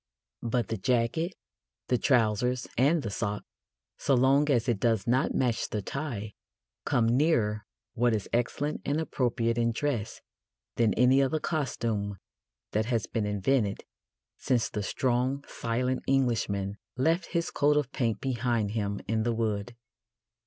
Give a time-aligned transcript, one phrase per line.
[0.41, 1.35] But the jacket,
[1.87, 3.43] the trousers, and the sock
[3.99, 6.33] so long as it does not match the tie
[6.85, 10.19] come nearer what is excellent and appropriate in dress
[10.75, 12.17] than any other costume
[12.71, 13.83] that has been invented
[14.39, 19.75] since the strong silent Englishman left his coat of paint behind him in the wood.